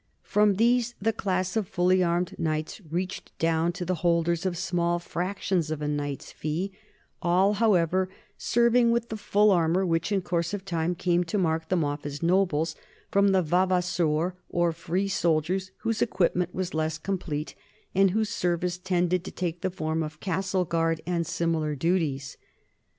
From 0.23 0.55
these 0.55 0.95
the 0.99 1.13
class 1.13 1.55
of 1.55 1.67
fully 1.67 2.01
armed 2.01 2.33
knights 2.39 2.81
reached 2.89 3.37
down 3.37 3.71
to 3.73 3.85
the 3.85 3.93
holders 4.01 4.47
of 4.47 4.57
small 4.57 4.97
fractions 4.97 5.69
of 5.69 5.79
a 5.79 5.87
knight's 5.87 6.31
fee, 6.31 6.71
all 7.21 7.53
however 7.53 8.09
serving 8.35 8.89
with 8.91 9.09
the 9.09 9.15
full 9.15 9.51
armor 9.51 9.85
which 9.85 10.11
in 10.11 10.23
course 10.23 10.55
of 10.55 10.65
time 10.65 10.95
came 10.95 11.23
to 11.25 11.37
mark 11.37 11.69
them 11.69 11.83
off 11.85 12.03
as 12.03 12.23
nobles 12.23 12.75
from 13.11 13.27
the 13.27 13.43
vavassors, 13.43 14.31
or 14.49 14.71
free 14.71 15.07
sol 15.07 15.39
diers, 15.39 15.69
whose 15.81 16.01
equipment 16.01 16.51
was 16.51 16.73
less 16.73 16.97
complete 16.97 17.53
and 17.93 18.09
whose 18.09 18.29
service 18.29 18.79
tended 18.79 19.23
to 19.23 19.29
take 19.29 19.61
the 19.61 19.69
form 19.69 20.01
of 20.01 20.19
castle 20.19 20.65
guard 20.65 20.99
and 21.05 21.27
simi 21.27 21.57
lar 21.59 21.75
duties. 21.75 22.37